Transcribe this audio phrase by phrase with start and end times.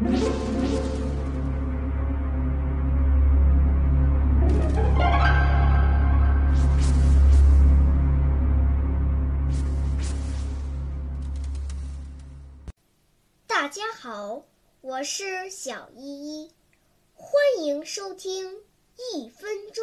[0.00, 0.06] 大
[13.66, 14.44] 家好，
[14.82, 16.52] 我是小依依，
[17.14, 18.54] 欢迎收听
[19.12, 19.77] 一分钟。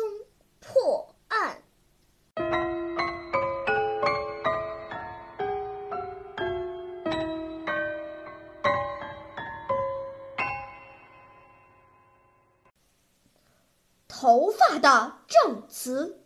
[14.18, 16.24] 头发的证词。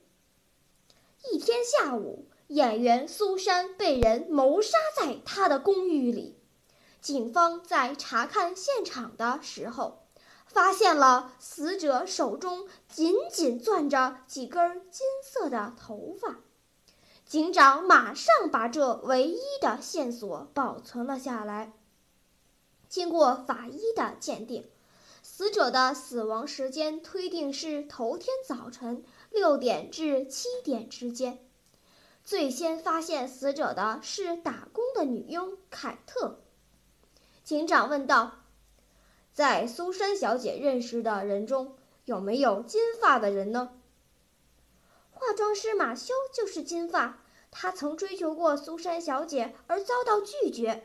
[1.31, 6.37] 一天下午，演员苏珊被人谋杀在她的公寓里。
[7.01, 10.03] 警方在查看现场的时候，
[10.45, 16.41] 发现了死者手中紧紧攥着几根金色的头发。
[17.25, 21.73] 警长马上把这唯一的线索保存了下来。
[22.87, 24.69] 经过法医的鉴定，
[25.39, 31.39] 死者的死亡时间推定是头天早晨六点至七点之间。
[32.25, 36.41] 最先发现死者的是打工的女佣凯特。
[37.45, 38.43] 警长问道
[39.31, 43.79] ：“在苏珊小姐认识的人中，有没有金发的人呢？”
[45.09, 50.83] 化妆师马修就是金发，他曾追求过苏珊小姐而遭到拒绝。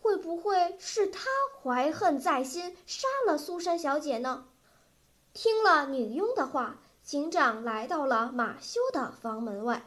[0.00, 1.28] 会不会是他
[1.62, 4.46] 怀恨在心，杀了苏珊小姐呢？
[5.32, 9.86] 听了女佣的话，警长来到了马修的房门外。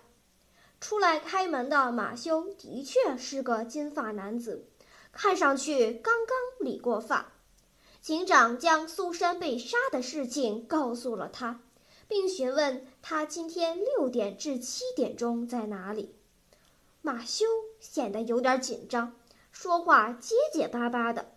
[0.79, 4.67] 出来开门的马修的确是个金发男子。
[5.11, 7.33] 看上去刚刚理过发，
[8.01, 11.61] 警长将苏珊被杀的事情告诉了他，
[12.07, 16.15] 并询问他今天六点至七点钟在哪里。
[17.01, 17.45] 马修
[17.79, 19.13] 显得有点紧张，
[19.53, 21.31] 说话结结巴巴的：“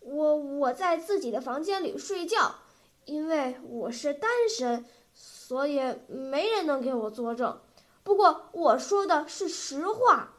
[0.00, 2.56] 我我在自己的房间里睡觉，
[3.04, 7.60] 因为我是单身，所以没人能给我作证。
[8.02, 10.34] 不过我说的是实话，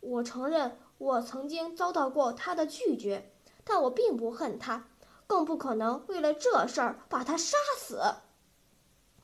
[0.00, 3.32] 我承认。”我曾经遭到过他的拒绝，
[3.64, 4.88] 但我并不恨他，
[5.26, 8.00] 更不可能为了这事儿把他杀死。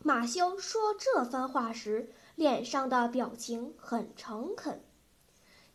[0.01, 4.85] 马修说这番话时，脸上的表情很诚恳。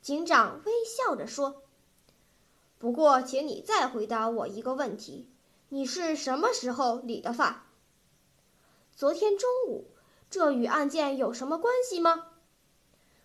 [0.06, 1.64] 警长微笑着说
[2.78, 5.32] ：“不过，请你再回答我一个问题：
[5.70, 7.66] 你是什么时候理的发？
[8.96, 9.88] 昨天中午。
[10.30, 12.28] 这与案件有什么关系吗？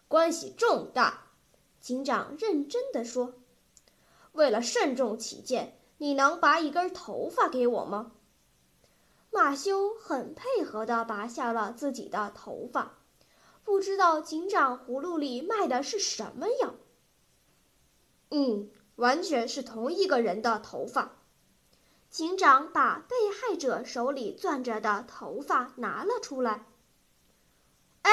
[0.09, 1.25] 关系重大。”
[1.83, 3.35] 警长认真地说
[4.33, 8.13] ：“为了慎重起见，你能拔一根头发给我吗？”
[9.31, 13.00] 马修很配合地拔下了自己的头发，
[13.71, 16.75] 不知道警长葫芦里卖的是什么药。
[18.31, 21.17] 嗯，完全是同一个人的头发。
[22.11, 26.67] 警长把被害者手里攥着的头发拿了出来。
[28.03, 28.13] “哎，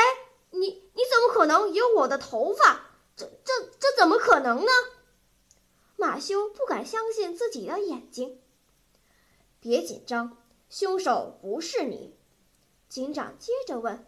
[0.51, 4.71] 你你怎么可能有我的头发？”这这这怎么可能呢？
[5.95, 8.39] 马修不敢相信自己的眼睛。
[9.59, 10.37] 别紧张，
[10.69, 12.15] 凶手不是你。
[12.87, 14.05] 警长接着问：“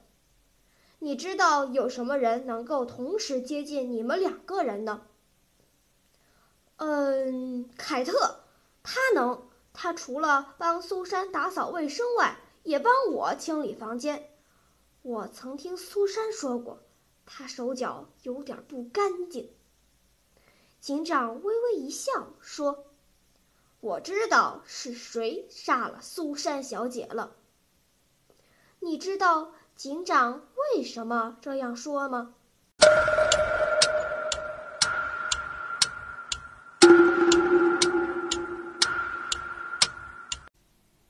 [0.99, 5.07] 你知道有什么人能够同时接近你们两个人呢？”
[6.77, 8.41] 嗯，凯特，
[8.83, 9.43] 他能。
[9.71, 14.29] 他除了帮苏珊打扫卫生外，也帮我清理房间。
[15.03, 16.81] 我曾听苏珊说过。
[17.25, 19.51] 他手脚有点不干净。
[20.81, 22.87] 警长微微一笑说
[23.79, 27.35] ：“我知道是谁杀了苏珊小姐了。
[28.79, 30.41] 你知道警长
[30.75, 32.33] 为什么这样说吗？”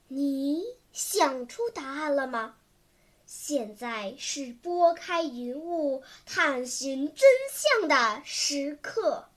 [0.08, 2.58] 你想出答案了吗？
[3.26, 9.30] 现在是拨开云雾探寻真相的时刻。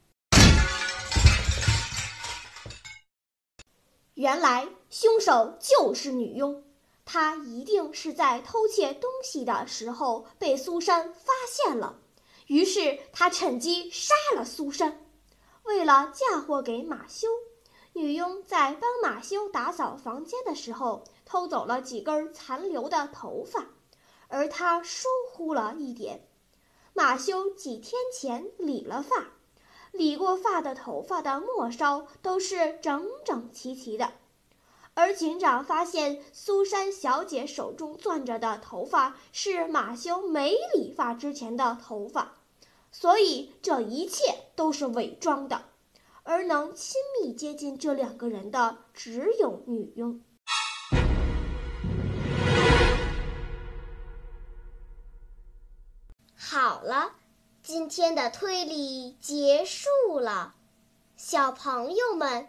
[4.13, 6.63] 原来凶手就是女佣，
[7.05, 11.99] 他一定是在偷窃东西的时候被苏珊发现了，
[12.47, 15.05] 于是他趁机杀了苏珊。
[15.65, 17.29] 为了嫁祸给马修，
[17.93, 23.67] 女佣在帮马修打扫房间的时候偷走了几根残留的头发。
[24.29, 26.27] 而他疏忽了一点，
[26.95, 29.27] 马修几天前理了发，
[29.91, 34.11] 理过发的头发的末梢都是整整齐齐的，
[34.95, 42.35] 而警长发现苏珊小姐手中攥着的头发是马修没理发之前的头发，
[42.91, 44.23] 所以这一切
[44.55, 45.65] 都是伪装的，
[46.25, 50.21] 而能亲密接近这两个人的只有女佣。
[56.37, 57.13] 好了，
[57.63, 59.89] 今天的推理结束
[60.21, 60.55] 了。
[61.17, 62.49] 小朋友们，